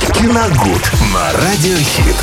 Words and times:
Киногуд 0.00 0.90
на 1.12 1.32
Радиохит. 1.32 2.16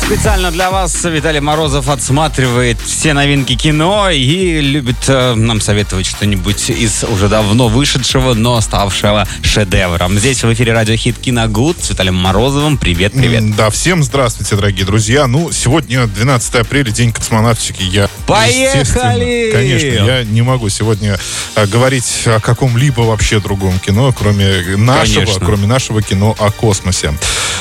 Специально 0.00 0.50
для 0.50 0.70
вас 0.70 1.02
Виталий 1.04 1.40
Морозов 1.40 1.88
отсматривает 1.88 2.78
все 2.80 3.14
новинки 3.14 3.54
кино 3.56 4.10
и 4.10 4.60
любит 4.60 5.08
э, 5.08 5.34
нам 5.34 5.60
советовать 5.60 6.04
что-нибудь 6.06 6.68
из 6.68 7.04
уже 7.04 7.28
давно 7.28 7.68
вышедшего, 7.68 8.34
но 8.34 8.60
ставшего 8.60 9.26
шедевром. 9.42 10.18
Здесь 10.18 10.44
в 10.44 10.52
эфире 10.52 10.74
радиохит 10.74 11.18
Киногуд 11.18 11.82
с 11.82 11.90
Виталием 11.90 12.16
Морозовым. 12.16 12.76
Привет, 12.76 13.12
привет. 13.12 13.56
Да, 13.56 13.70
всем 13.70 14.02
здравствуйте, 14.04 14.56
дорогие 14.56 14.84
друзья. 14.84 15.26
Ну, 15.26 15.50
сегодня 15.52 16.06
12 16.06 16.54
апреля, 16.56 16.90
день 16.90 17.12
космонавтики. 17.12 17.82
Я, 17.82 18.08
Поехали! 18.26 19.50
Конечно, 19.52 20.04
я 20.04 20.24
не 20.24 20.42
могу 20.42 20.68
сегодня 20.68 21.18
э, 21.56 21.66
говорить 21.66 22.24
о 22.26 22.40
каком-либо 22.40 23.00
вообще 23.02 23.40
другом 23.40 23.78
кино, 23.78 24.12
кроме 24.12 24.76
нашего, 24.76 25.20
Конечно. 25.20 25.46
кроме 25.46 25.66
нашего 25.66 26.02
кино 26.02 26.36
о 26.38 26.50
космосе. 26.50 27.14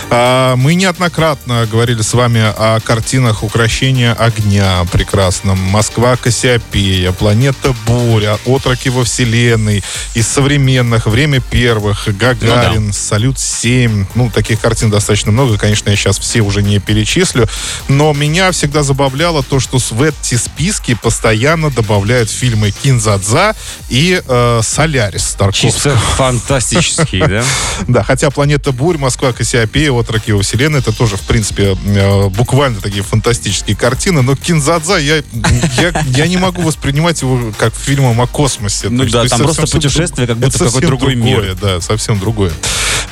А, 0.09 0.55
мы 0.55 0.75
неоднократно 0.75 1.65
говорили 1.65 2.01
с 2.01 2.13
вами 2.13 2.41
о 2.41 2.79
картинах 2.81 3.41
«Укращение 3.41 4.11
огня» 4.11 4.85
прекрасном, 4.91 5.57
«Москва 5.57 6.15
Кассиопея», 6.17 7.11
«Планета 7.11 7.73
Буря», 7.87 8.37
«Отроки 8.45 8.89
во 8.89 9.05
Вселенной», 9.05 9.83
из 10.13 10.27
современных 10.27 11.07
«Время 11.07 11.39
первых», 11.39 12.07
«Гагарин», 12.15 12.93
«Салют-7». 12.93 14.05
Ну, 14.13 14.29
таких 14.29 14.61
картин 14.61 14.91
достаточно 14.91 15.31
много, 15.31 15.57
конечно, 15.57 15.89
я 15.89 15.95
сейчас 15.95 16.19
все 16.19 16.41
уже 16.41 16.61
не 16.61 16.77
перечислю, 16.79 17.47
но 17.87 18.13
меня 18.13 18.51
всегда 18.51 18.83
забавляло 18.83 19.41
то, 19.41 19.59
что 19.59 19.79
в 19.79 20.01
эти 20.01 20.35
списки 20.35 20.93
постоянно 20.93 21.71
добавляют 21.71 22.29
фильмы 22.29 22.69
«Кинзадза» 22.71 23.55
и 23.89 24.21
э, 24.23 24.59
«Солярис» 24.63 25.35
Тарковского. 25.37 25.71
Чисто 25.71 25.97
фантастический, 26.17 27.19
да? 27.19 27.43
Да, 27.87 28.03
хотя 28.03 28.29
«Планета 28.29 28.71
Бурь», 28.71 28.97
«Москва 28.97 29.33
Кассиопея», 29.33 29.52
«Отроки 29.57 30.31
во 30.31 30.41
Вселенной» 30.41 30.79
это 30.79 30.91
тоже, 30.91 31.17
в 31.17 31.21
принципе, 31.21 31.77
э, 31.85 32.27
буквально 32.29 32.81
такие 32.81 33.03
фантастические 33.03 33.75
картины, 33.75 34.21
но 34.21 34.35
«Кинзадза» 34.35 34.97
я, 34.97 35.17
я, 35.77 36.03
я 36.05 36.27
не 36.27 36.37
могу 36.37 36.61
воспринимать 36.61 37.21
его 37.21 37.53
как 37.57 37.75
фильмом 37.75 38.21
о 38.21 38.27
космосе. 38.27 38.89
Ну 38.89 39.05
да, 39.05 39.25
там 39.25 39.41
просто 39.41 39.67
путешествие, 39.67 40.27
как 40.27 40.37
будто 40.37 40.57
какой-то 40.57 40.87
другой 40.87 41.15
мир. 41.15 41.55
Да, 41.61 41.81
совсем 41.81 42.19
другое. 42.19 42.51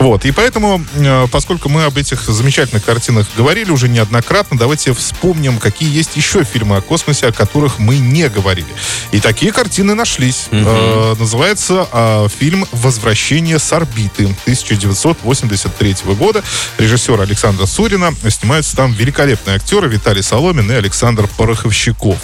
Вот, 0.02 0.26
и 0.26 0.32
поэтому, 0.32 0.84
э, 0.96 1.28
поскольку 1.32 1.70
мы 1.70 1.84
об 1.84 1.96
этих 1.96 2.24
замечательных 2.24 2.84
картинах 2.84 3.28
говорили 3.38 3.70
уже 3.70 3.88
неоднократно, 3.88 4.58
давайте 4.58 4.94
вспомним, 4.94 5.60
какие 5.60 5.96
есть 5.96 6.16
еще 6.16 6.44
фильмы 6.44 6.78
о 6.78 6.82
космосе, 6.82 7.28
о 7.28 7.32
которых 7.32 7.78
мы 7.78 8.00
не 8.00 8.28
говорили. 8.28 8.66
И 9.12 9.20
такие 9.20 9.52
картины 9.52 9.94
нашлись. 9.94 10.48
Э, 10.50 11.14
называется 11.20 11.88
э, 11.94 12.28
фильм 12.36 12.66
«Возвращение 12.72 13.60
с 13.60 13.72
орбиты» 13.74 14.24
1983 14.24 15.96
года. 16.16 16.44
Режиссера 16.80 17.22
Александра 17.22 17.68
Сурина. 17.68 18.12
Снимаются 18.28 18.76
там 18.76 18.94
великолепные 18.94 19.58
актеры 19.58 19.88
Виталий 19.88 20.24
Соломин 20.24 20.72
и 20.72 20.74
Александр 20.74 21.28
Пороховщиков. 21.38 22.18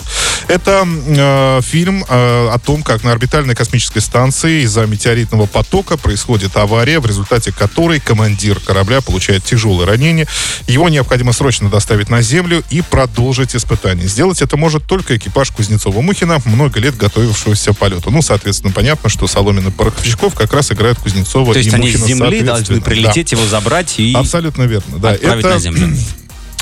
Это 0.48 0.84
э, 0.88 1.62
фильм 1.62 2.04
э, 2.10 2.50
о 2.50 2.58
том, 2.58 2.82
как 2.82 3.04
на 3.04 3.12
орбитальной 3.12 3.54
космической 3.54 4.00
станции 4.00 4.64
из-за 4.64 4.88
метеоритного 4.88 5.46
потока 5.46 5.96
происходит 5.96 6.58
авария, 6.58 7.00
в 7.00 7.06
результате 7.06 7.52
которой 7.52 7.67
командир 8.00 8.60
корабля 8.60 9.02
получает 9.02 9.44
тяжелое 9.44 9.86
ранение. 9.86 10.28
Его 10.68 10.90
необходимо 10.90 11.34
срочно 11.34 11.70
доставить 11.70 12.10
на 12.10 12.22
Землю 12.22 12.64
и 12.70 12.82
продолжить 12.82 13.56
испытание. 13.56 14.08
Сделать 14.08 14.42
это 14.42 14.58
может 14.58 14.86
только 14.86 15.18
экипаж 15.18 15.52
Кузнецова-Мухина, 15.52 16.42
много 16.46 16.80
лет 16.80 16.98
готовившегося 16.98 17.74
полету. 17.74 18.12
Ну, 18.12 18.22
соответственно, 18.22 18.74
понятно, 18.74 19.10
что 19.10 19.28
Соломин 19.28 19.68
и 19.68 19.72
Пороховщиков 19.72 20.34
как 20.36 20.54
раз 20.54 20.72
играют 20.72 20.98
Кузнецова 21.00 21.54
То 21.54 21.60
есть 21.60 21.72
и 21.72 21.76
они 21.76 21.92
с 21.92 22.00
Мухина 22.00 22.08
Земли 22.08 22.42
должны 22.42 22.82
прилететь, 22.82 23.32
его 23.32 23.46
забрать 23.46 24.00
и 24.00 24.14
Да. 24.14 24.20
Абсолютно 24.20 24.64
верно, 24.64 24.98
да. 24.98 25.12
отправить 25.12 25.46
Это 25.46 25.54
на 25.54 25.60
Землю. 25.60 25.98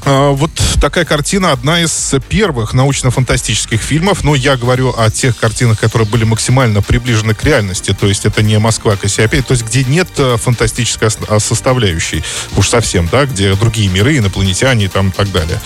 А, 0.05 0.31
Вот 0.31 0.51
такая 0.79 1.05
картина, 1.05 1.51
одна 1.51 1.81
из 1.81 2.13
первых 2.29 2.73
научно-фантастических 2.73 3.81
фильмов, 3.81 4.23
но 4.23 4.35
я 4.35 4.55
говорю 4.57 4.93
о 4.97 5.09
тех 5.09 5.37
картинах, 5.37 5.79
которые 5.79 6.07
были 6.07 6.23
максимально 6.23 6.81
приближены 6.81 7.33
к 7.33 7.43
реальности, 7.43 7.95
то 7.99 8.07
есть 8.07 8.25
это 8.25 8.43
не 8.43 8.59
Москва 8.59 8.95
Кассиопея, 8.95 9.41
то 9.41 9.53
есть 9.53 9.65
где 9.65 9.83
нет 9.83 10.07
э, 10.17 10.37
фантастической 10.37 11.09
а, 11.27 11.39
составляющей, 11.39 12.23
уж 12.57 12.69
совсем, 12.69 13.07
да, 13.11 13.25
где 13.25 13.55
другие 13.55 13.89
миры, 13.89 14.17
инопланетяне 14.17 14.85
и 14.85 14.87
там 14.87 15.09
и 15.09 15.11
так 15.11 15.31
далее. 15.31 15.59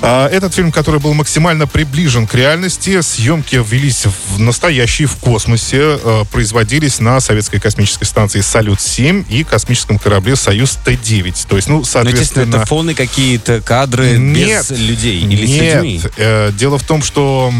А, 0.00 0.28
Этот 0.28 0.54
фильм, 0.54 0.72
который 0.72 1.00
был 1.00 1.14
максимально 1.14 1.66
приближен 1.66 2.26
к 2.26 2.34
реальности, 2.34 3.00
съемки 3.00 3.62
велись 3.68 4.06
в 4.28 4.40
настоящие 4.40 5.08
в 5.08 5.16
космосе, 5.16 5.98
э, 6.02 6.24
производились 6.30 7.00
на 7.00 7.20
советской 7.20 7.60
космической 7.60 8.04
станции 8.04 8.40
«Салют-7» 8.40 9.26
и 9.28 9.44
космическом 9.44 9.98
корабле 9.98 10.36
«Союз 10.36 10.78
Т-9». 10.84 11.46
То 11.48 11.56
есть, 11.56 11.68
ну, 11.68 11.74
Ну, 11.74 11.80
естественно, 11.80 11.84
соответственно... 11.84 12.56
это 12.56 12.66
фоны 12.66 12.94
какие-то, 12.94 13.60
кадры 13.74 14.18
Нет. 14.18 14.70
без 14.70 14.78
людей 14.78 15.20
или 15.20 15.46
с 15.46 15.50
Нет, 15.50 15.74
людьми. 15.82 16.00
э, 16.16 16.52
дело 16.56 16.78
в 16.78 16.84
том, 16.84 17.02
что, 17.02 17.52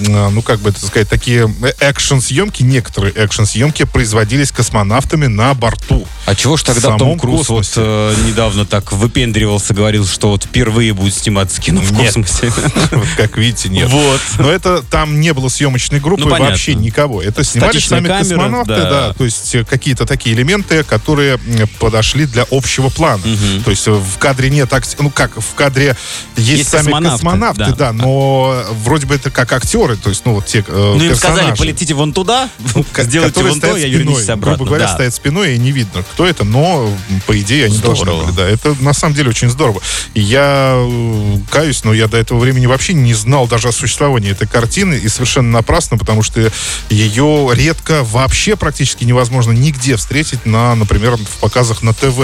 э, 0.00 0.28
ну 0.30 0.42
как 0.42 0.58
бы 0.58 0.70
это 0.70 0.84
сказать, 0.84 1.08
такие 1.08 1.48
э, 1.62 1.72
экшн-съемки, 1.78 2.64
некоторые 2.64 3.12
экшн-съемки 3.14 3.84
производились 3.84 4.50
космонавтами 4.50 5.26
на 5.26 5.54
борту. 5.54 6.08
А 6.26 6.34
чего 6.34 6.56
ж 6.56 6.64
тогда 6.64 6.96
Том 6.96 7.16
Круз 7.16 7.48
вот 7.50 7.72
э, 7.76 8.14
недавно 8.26 8.64
так 8.64 8.90
выпендривался, 8.90 9.72
говорил, 9.72 10.06
что 10.06 10.30
вот 10.30 10.42
впервые 10.42 10.92
будет 10.92 11.14
сниматься 11.14 11.60
кино 11.60 11.80
в 11.80 11.92
Нет. 11.92 12.14
космосе? 12.14 12.52
Как 13.16 13.36
видите, 13.36 13.68
нет. 13.68 13.88
Вот. 13.88 14.20
Но 14.38 14.50
это 14.50 14.82
там 14.82 15.20
не 15.20 15.32
было 15.32 15.48
съемочной 15.48 16.00
группы 16.00 16.24
Ну, 16.24 16.30
вообще 16.30 16.74
никого. 16.74 17.22
Это 17.22 17.44
снимали 17.44 17.78
сами 17.78 18.08
космонавты, 18.08 18.74
да. 18.74 19.12
То 19.12 19.24
есть 19.24 19.54
э, 19.54 19.64
какие-то 19.64 20.04
такие 20.04 20.34
элементы, 20.34 20.82
которые 20.82 21.38
подошли 21.78 22.26
для 22.26 22.44
общего 22.50 22.88
плана. 22.88 23.22
То 23.64 23.70
есть 23.70 23.86
в 23.86 24.18
кадре 24.18 24.50
нет 24.50 24.70
ну 24.98 25.10
как 25.10 25.36
в 25.40 25.54
кадре 25.60 25.96
есть, 26.36 26.48
Есть 26.58 26.70
сами 26.70 26.84
космонавты, 26.84 27.16
космонавты, 27.16 27.64
да. 27.64 27.74
да. 27.74 27.92
но 27.92 28.64
вроде 28.84 29.06
бы 29.06 29.14
это 29.14 29.30
как 29.30 29.52
актеры, 29.52 29.96
то 29.96 30.08
есть 30.08 30.24
ну 30.24 30.34
вот 30.34 30.46
те 30.46 30.64
э, 30.66 30.94
Ну, 30.96 31.02
им 31.04 31.14
сказали, 31.14 31.36
персонажи. 31.38 31.56
полетите 31.62 31.94
вон 31.94 32.12
туда, 32.12 32.48
Ко- 32.92 33.02
сделайте 33.04 33.42
вон 33.42 33.60
то, 33.60 33.76
я 33.76 33.88
вернусь 33.88 34.28
обратно. 34.28 34.56
Грубо 34.56 34.64
говоря, 34.70 34.86
Да. 34.86 34.94
стоят 34.94 35.14
спиной, 35.14 35.54
и 35.56 35.58
не 35.58 35.70
видно, 35.72 36.02
кто 36.02 36.26
это, 36.26 36.44
но, 36.44 36.90
по 37.26 37.38
идее, 37.38 37.66
они 37.66 37.78
должны 37.78 38.04
Здорово. 38.06 38.24
были. 38.26 38.36
Да, 38.36 38.48
это 38.48 38.74
на 38.80 38.92
самом 38.94 39.14
деле 39.14 39.28
очень 39.30 39.50
здорово. 39.50 39.80
И 40.14 40.20
я 40.20 40.72
э, 40.76 41.36
каюсь, 41.50 41.84
но 41.84 41.92
я 41.92 42.08
до 42.08 42.16
этого 42.16 42.38
времени 42.38 42.66
вообще 42.66 42.94
не 42.94 43.12
знал 43.14 43.46
даже 43.46 43.68
о 43.68 43.72
существовании 43.72 44.30
этой 44.32 44.48
картины, 44.48 44.94
и 44.94 45.08
совершенно 45.08 45.50
напрасно, 45.50 45.98
потому 45.98 46.22
что 46.22 46.50
ее 46.88 47.50
редко, 47.52 48.02
вообще 48.04 48.56
практически 48.56 49.04
невозможно 49.04 49.52
нигде 49.52 49.96
встретить 49.96 50.46
на, 50.46 50.74
например, 50.74 51.16
в 51.16 51.38
показах 51.40 51.82
на 51.82 51.92
ТВ. 51.92 52.16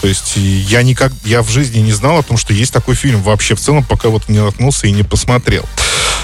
То 0.00 0.06
есть 0.08 0.36
и 0.36 0.40
я 0.40 0.82
никак, 0.82 1.12
я 1.24 1.42
в 1.42 1.50
жизни 1.50 1.78
не 1.78 1.92
знал 1.92 2.18
о 2.18 2.22
том, 2.22 2.36
что 2.36 2.52
есть 2.52 2.72
такой 2.72 2.79
фильм 2.94 3.22
вообще 3.22 3.54
в 3.54 3.60
целом, 3.60 3.84
пока 3.84 4.08
вот 4.08 4.28
не 4.28 4.38
наткнулся 4.38 4.86
и 4.86 4.92
не 4.92 5.02
посмотрел. 5.02 5.64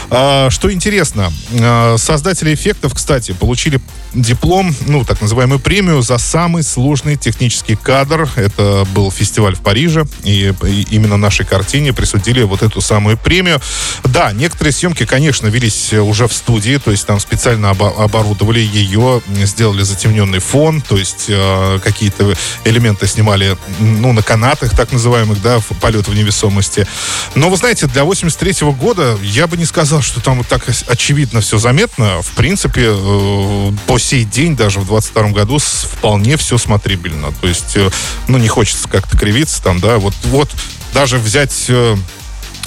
А, 0.09 0.51
что 0.51 0.73
интересно, 0.73 1.33
а, 1.61 1.97
создатели 1.99 2.55
эффектов, 2.55 2.95
кстати, 2.95 3.33
получили 3.33 3.81
диплом, 4.15 4.75
ну, 4.87 5.05
так 5.05 5.21
называемую 5.21 5.59
премию 5.59 6.01
за 6.03 6.19
самый 6.19 6.63
сложный 6.63 7.17
технический 7.17 7.77
кадр. 7.77 8.29
Это 8.37 8.87
был 8.95 9.11
фестиваль 9.11 9.57
в 9.57 9.61
Париже, 9.61 10.07
и, 10.23 10.55
именно 10.91 11.17
нашей 11.17 11.45
картине 11.45 11.93
присудили 11.93 12.43
вот 12.43 12.63
эту 12.63 12.81
самую 12.81 13.19
премию. 13.19 13.61
Да, 14.05 14.33
некоторые 14.33 14.73
съемки, 14.73 15.05
конечно, 15.05 15.49
велись 15.49 15.93
уже 15.93 16.29
в 16.29 16.33
студии, 16.33 16.79
то 16.79 16.91
есть 16.91 17.07
там 17.07 17.21
специально 17.21 17.67
обо- 17.67 18.03
оборудовали 18.03 18.61
ее, 18.61 19.21
сделали 19.45 19.83
затемненный 19.83 20.39
фон, 20.39 20.81
то 20.81 20.97
есть 20.97 21.27
э, 21.29 21.79
какие-то 21.83 22.33
элементы 22.65 23.07
снимали, 23.07 23.57
ну, 23.81 24.13
на 24.13 24.23
канатах, 24.23 24.75
так 24.75 24.93
называемых, 24.93 25.43
да, 25.43 25.61
полет 25.81 26.09
в 26.09 26.15
невесомости. 26.47 26.87
Но, 27.35 27.51
вы 27.51 27.57
знаете, 27.57 27.87
для 27.87 28.05
83 28.05 28.69
года 28.73 29.19
я 29.23 29.47
бы 29.47 29.57
не 29.57 29.65
сказал, 29.65 30.03
что 30.03 30.21
там 30.21 30.39
вот 30.39 30.49
так 30.49 30.65
очевидно 30.89 31.41
все 31.41 31.59
заметно. 31.59 32.23
В 32.23 32.31
принципе, 32.33 32.87
э, 32.89 33.73
по 33.87 33.99
сей 33.99 34.25
день, 34.25 34.57
даже 34.57 34.81
в 34.81 34.87
22 34.87 35.31
году, 35.31 35.59
вполне 35.59 36.37
все 36.37 36.59
смотрибельно. 36.59 37.33
То 37.41 37.49
есть, 37.49 37.77
э, 37.77 37.91
ну, 38.29 38.39
не 38.39 38.49
хочется 38.49 38.89
как-то 38.89 39.17
кривиться 39.17 39.63
там, 39.63 39.81
да, 39.81 39.99
вот, 39.99 40.15
вот 40.25 40.51
даже 40.93 41.19
взять... 41.19 41.71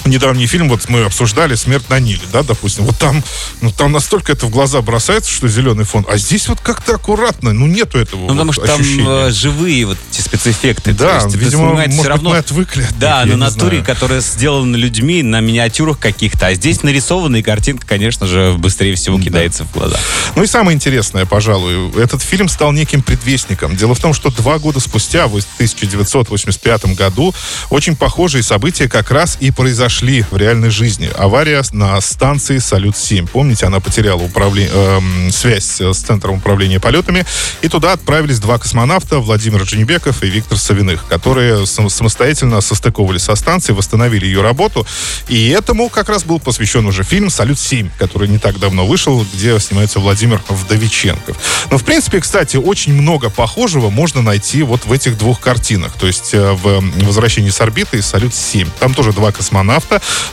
недавний 0.04 0.46
фильм, 0.46 0.68
вот 0.68 0.88
мы 0.88 1.02
обсуждали 1.04 1.54
«Смерть 1.54 1.88
на 1.90 2.00
Ниле», 2.00 2.20
да, 2.32 2.42
допустим. 2.42 2.84
Вот 2.84 2.98
там, 2.98 3.22
ну, 3.60 3.70
там 3.70 3.92
настолько 3.92 4.32
это 4.32 4.46
в 4.46 4.50
глаза 4.50 4.80
бросается, 4.82 5.30
что 5.30 5.48
зеленый 5.48 5.84
фон. 5.84 6.06
А 6.08 6.16
здесь 6.16 6.48
вот 6.48 6.60
как-то 6.60 6.94
аккуратно, 6.94 7.52
ну, 7.52 7.66
нету 7.66 7.98
этого 7.98 8.20
Ну, 8.22 8.28
потому 8.28 8.44
вот 8.46 8.54
что 8.54 8.66
там 8.66 8.80
ощущения. 8.80 9.28
э, 9.28 9.30
живые 9.30 9.86
вот 9.86 9.98
эти 10.12 10.20
спецэффекты. 10.22 10.92
То 10.94 10.98
Да, 11.04 11.14
есть 11.24 11.34
видимо, 11.36 11.74
может 11.74 11.92
все 11.92 12.08
равно... 12.08 12.30
мы 12.30 12.36
отвыкли 12.38 12.82
от 12.82 12.98
Да, 12.98 13.24
них, 13.24 13.32
на 13.34 13.46
натуре, 13.50 13.68
знаю. 13.78 13.84
которая 13.84 14.20
сделана 14.20 14.76
людьми, 14.76 15.22
на 15.22 15.40
миниатюрах 15.40 15.98
каких-то. 15.98 16.46
А 16.46 16.54
здесь 16.54 16.82
нарисованная 16.82 17.42
картинка, 17.42 17.86
конечно 17.86 18.26
же, 18.26 18.54
быстрее 18.58 18.94
всего 18.94 19.20
кидается 19.20 19.64
в 19.64 19.72
глаза. 19.72 19.98
Ну 20.34 20.42
и 20.42 20.46
самое 20.46 20.74
интересное, 20.74 21.26
пожалуй, 21.26 21.90
этот 22.00 22.22
фильм 22.22 22.48
стал 22.48 22.72
неким 22.72 23.02
предвестником. 23.02 23.76
Дело 23.76 23.94
в 23.94 24.00
том, 24.00 24.14
что 24.14 24.30
два 24.30 24.58
года 24.58 24.80
спустя, 24.80 25.26
в 25.26 25.36
1985 25.36 26.86
году, 26.96 27.34
очень 27.68 27.96
похожие 27.96 28.42
события 28.42 28.88
как 28.88 29.10
раз 29.10 29.36
и 29.40 29.50
произошли 29.50 29.89
произошли 29.90 30.24
в 30.30 30.36
реальной 30.36 30.70
жизни. 30.70 31.10
Авария 31.18 31.62
на 31.72 32.00
станции 32.00 32.58
«Салют-7». 32.58 33.28
Помните, 33.32 33.66
она 33.66 33.80
потеряла 33.80 34.22
управление, 34.22 34.70
э, 34.72 35.30
связь 35.32 35.80
с 35.80 35.98
Центром 35.98 36.36
управления 36.36 36.78
полетами, 36.78 37.26
и 37.60 37.68
туда 37.68 37.92
отправились 37.92 38.38
два 38.38 38.58
космонавта, 38.58 39.18
Владимир 39.18 39.62
Дженебеков 39.62 40.22
и 40.22 40.28
Виктор 40.28 40.58
Савиных, 40.58 41.06
которые 41.08 41.66
самостоятельно 41.66 42.60
состыковывали 42.60 43.18
со 43.18 43.34
станцией, 43.34 43.76
восстановили 43.76 44.26
ее 44.26 44.42
работу, 44.42 44.86
и 45.26 45.48
этому 45.48 45.88
как 45.88 46.08
раз 46.08 46.22
был 46.22 46.38
посвящен 46.38 46.86
уже 46.86 47.02
фильм 47.02 47.28
«Салют-7», 47.28 47.90
который 47.98 48.28
не 48.28 48.38
так 48.38 48.60
давно 48.60 48.86
вышел, 48.86 49.26
где 49.34 49.58
снимается 49.58 49.98
Владимир 49.98 50.40
Вдовиченков. 50.48 51.36
Но, 51.70 51.78
в 51.78 51.84
принципе, 51.84 52.20
кстати, 52.20 52.56
очень 52.56 52.94
много 52.94 53.28
похожего 53.28 53.90
можно 53.90 54.22
найти 54.22 54.62
вот 54.62 54.86
в 54.86 54.92
этих 54.92 55.18
двух 55.18 55.40
картинах. 55.40 55.92
То 55.94 56.06
есть 56.06 56.32
э, 56.32 56.52
в 56.52 56.80
«Возвращении 57.04 57.50
с 57.50 57.60
орбиты» 57.60 57.98
и 57.98 58.02
«Салют-7». 58.02 58.68
Там 58.78 58.94
тоже 58.94 59.12
два 59.12 59.32
космонавта, 59.32 59.79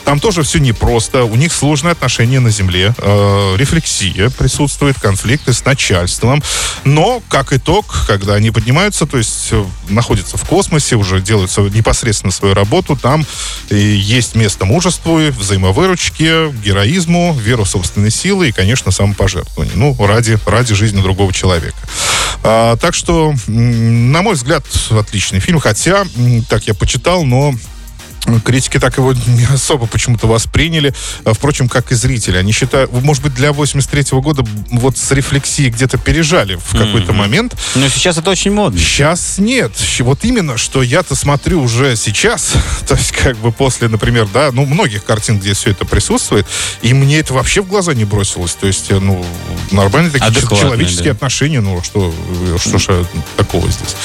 там 0.04 0.20
тоже 0.20 0.42
все 0.42 0.58
непросто, 0.58 1.24
у 1.24 1.34
них 1.36 1.52
сложные 1.52 1.92
отношения 1.92 2.40
на 2.40 2.50
Земле, 2.50 2.94
э, 2.96 3.56
рефлексия 3.56 4.30
присутствует, 4.30 4.98
конфликты 4.98 5.52
с 5.52 5.64
начальством. 5.64 6.42
Но, 6.84 7.22
как 7.28 7.52
итог, 7.52 8.04
когда 8.06 8.34
они 8.34 8.50
поднимаются, 8.50 9.06
то 9.06 9.18
есть 9.18 9.48
э, 9.50 9.64
находятся 9.88 10.36
в 10.36 10.44
космосе, 10.44 10.96
уже 10.96 11.20
делают 11.20 11.56
непосредственно 11.74 12.32
свою 12.32 12.54
работу, 12.54 12.96
там 12.96 13.26
есть 13.70 14.34
место 14.34 14.64
мужеству, 14.64 15.18
взаимовыручке, 15.30 16.50
героизму, 16.50 17.36
веру 17.38 17.64
в 17.64 17.68
собственные 17.68 18.10
силы 18.10 18.48
и, 18.48 18.52
конечно, 18.52 18.90
самопожертвование. 18.90 19.74
Ну, 19.76 19.96
ради, 20.06 20.38
ради 20.46 20.74
жизни 20.74 21.00
другого 21.00 21.32
человека. 21.32 21.78
А, 22.42 22.76
так 22.76 22.94
что, 22.94 23.34
на 23.46 24.22
мой 24.22 24.34
взгляд, 24.34 24.64
отличный 24.90 25.40
фильм. 25.40 25.60
Хотя, 25.60 26.04
так 26.48 26.64
я 26.64 26.74
почитал, 26.74 27.24
но 27.24 27.54
Критики 28.44 28.78
так 28.78 28.96
его 28.98 29.12
не 29.12 29.44
особо 29.44 29.86
почему-то 29.86 30.26
восприняли. 30.26 30.94
А, 31.24 31.32
впрочем, 31.32 31.68
как 31.68 31.92
и 31.92 31.94
зрители. 31.94 32.36
Они 32.36 32.52
считают, 32.52 32.92
может 32.92 33.22
быть, 33.22 33.34
для 33.34 33.52
83 33.52 34.02
-го 34.12 34.20
года 34.22 34.44
вот 34.70 34.96
с 34.98 35.10
рефлексией 35.10 35.70
где-то 35.70 35.98
пережали 35.98 36.56
в 36.56 36.72
какой-то 36.72 37.12
mm-hmm. 37.12 37.16
момент. 37.16 37.56
Но 37.74 37.88
сейчас 37.88 38.18
это 38.18 38.30
очень 38.30 38.52
модно. 38.52 38.78
Сейчас 38.78 39.38
нет. 39.38 39.72
Вот 40.00 40.24
именно, 40.24 40.56
что 40.56 40.82
я-то 40.82 41.14
смотрю 41.14 41.62
уже 41.62 41.96
сейчас, 41.96 42.52
то 42.88 42.94
есть 42.94 43.12
как 43.12 43.36
бы 43.38 43.52
после, 43.52 43.88
например, 43.88 44.28
да, 44.32 44.50
ну, 44.52 44.64
многих 44.66 45.04
картин, 45.04 45.38
где 45.38 45.54
все 45.54 45.70
это 45.70 45.84
присутствует, 45.84 46.46
и 46.82 46.94
мне 46.94 47.18
это 47.18 47.34
вообще 47.34 47.62
в 47.62 47.68
глаза 47.68 47.94
не 47.94 48.04
бросилось. 48.04 48.54
То 48.54 48.66
есть, 48.66 48.90
э, 48.90 48.98
ну, 48.98 49.24
нормальные 49.70 50.10
такие 50.10 50.32
человеческие 50.42 51.12
да. 51.12 51.16
отношения, 51.16 51.60
ну, 51.60 51.82
что, 51.82 52.14
что 52.58 52.78
же 52.78 53.06
такого 53.36 53.70
здесь. 53.70 53.96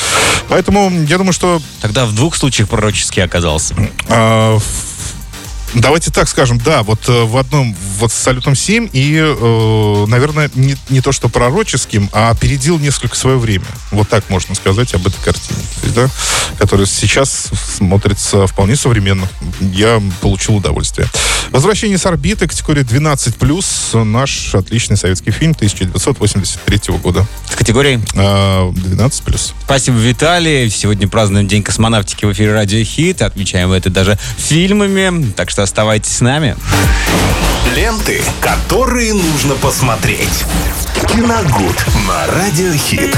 Поэтому 0.49 0.91
я 1.07 1.17
думаю, 1.17 1.33
что... 1.33 1.61
Тогда 1.81 2.05
в 2.05 2.13
двух 2.13 2.35
случаях 2.35 2.69
пророчески 2.69 3.19
оказался. 3.19 3.75
А, 4.09 4.57
Давайте 5.75 6.11
так 6.11 6.29
скажем, 6.29 6.59
да, 6.59 6.83
вот 6.83 7.09
э, 7.09 7.23
в 7.23 7.35
одном, 7.35 7.75
вот 7.97 8.11
с 8.11 8.15
салютом 8.15 8.55
7 8.55 8.89
и, 8.93 9.17
э, 9.17 10.05
наверное, 10.07 10.51
не, 10.53 10.75
не 10.89 11.01
то 11.01 11.11
что 11.11 11.29
пророческим, 11.29 12.09
а 12.13 12.29
опередил 12.29 12.77
несколько 12.77 13.15
свое 13.15 13.37
время. 13.37 13.65
Вот 13.89 14.07
так 14.07 14.29
можно 14.29 14.53
сказать 14.53 14.93
об 14.93 15.07
этой 15.07 15.19
картине. 15.23 15.59
То 15.81 15.83
есть, 15.83 15.95
да, 15.95 16.09
которая 16.59 16.85
сейчас 16.85 17.49
смотрится 17.77 18.45
вполне 18.45 18.75
современно. 18.75 19.27
Я 19.61 20.01
получил 20.21 20.57
удовольствие. 20.57 21.07
Возвращение 21.49 21.97
с 21.97 22.05
орбиты, 22.05 22.47
категория 22.47 22.83
12+, 22.83 24.03
наш 24.03 24.53
отличный 24.55 24.97
советский 24.97 25.31
фильм 25.31 25.51
1983 25.51 26.97
года. 26.97 27.25
С 27.49 27.55
категорией? 27.55 27.97
12+. 27.97 29.53
Спасибо, 29.65 29.97
Виталий. 29.97 30.69
Сегодня 30.69 31.07
празднуем 31.07 31.47
День 31.47 31.63
космонавтики 31.63 32.25
в 32.25 32.31
эфире 32.33 32.53
Радио 32.53 32.83
Хит. 32.83 33.21
Отмечаем 33.21 33.71
это 33.71 33.89
даже 33.89 34.17
фильмами. 34.37 35.31
Так 35.31 35.49
оставайтесь 35.63 36.17
с 36.17 36.21
нами. 36.21 36.55
Ленты, 37.75 38.21
которые 38.39 39.13
нужно 39.13 39.55
посмотреть. 39.55 40.45
Киногуд 41.07 41.85
на 42.07 42.27
Радиохит. 42.27 43.09